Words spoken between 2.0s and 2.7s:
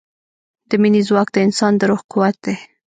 قوت دی.